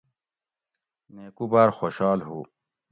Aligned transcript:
نیکو 1.13 1.45
بار 1.51 1.69
خوشحال 1.77 2.19
ہوُ 2.27 2.39